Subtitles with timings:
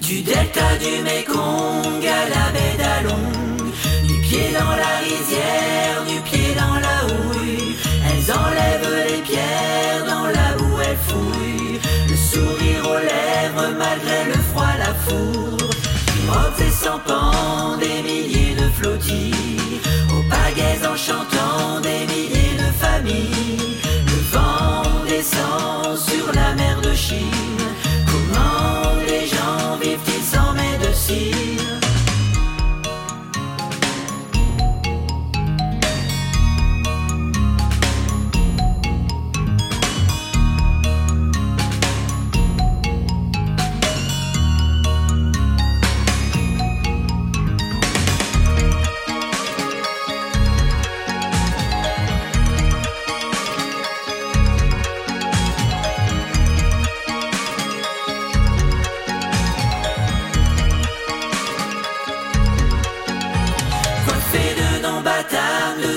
[0.00, 3.72] Du delta du Mekong à la baie d'Along,
[4.06, 10.26] du pied dans la rizière, du pied dans la houille, elles enlèvent les pierres, dans
[10.26, 15.68] la boue elles fouillent, le sourire aux lèvres malgré le froid, la fourre,
[16.30, 19.47] robes et des milliers de flottilles,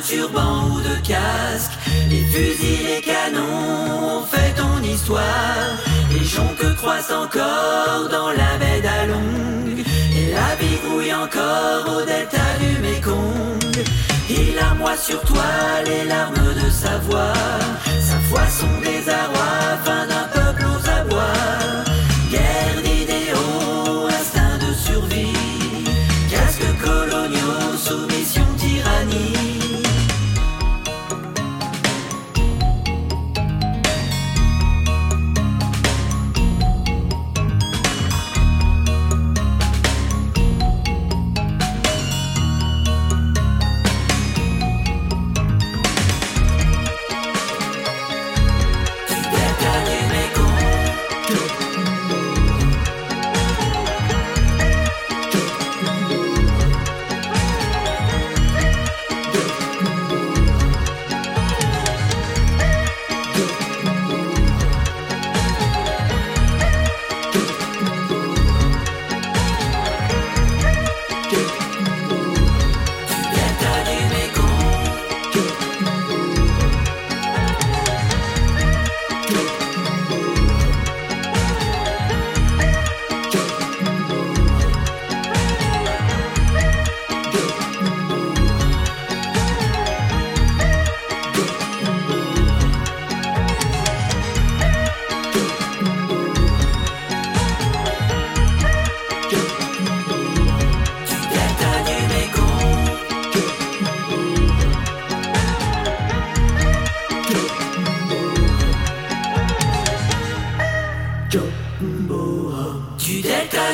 [0.00, 5.76] de turbans ou de casques, les fusils, les canons ont fait ton histoire.
[6.10, 9.84] Les joncs que croissent encore dans la baie d'Along,
[10.16, 13.84] et la vie encore au delta du Mekong.
[14.28, 15.50] Il larmoie sur toi
[15.84, 17.32] les larmes de sa voix,
[18.00, 18.89] sa foi son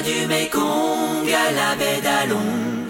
[0.05, 2.86] Du Mekong à la baie